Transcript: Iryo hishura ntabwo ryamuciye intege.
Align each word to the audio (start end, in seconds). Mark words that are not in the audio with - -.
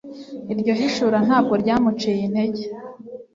Iryo 0.53 0.71
hishura 0.79 1.17
ntabwo 1.27 1.53
ryamuciye 1.61 2.21
intege. 2.27 2.63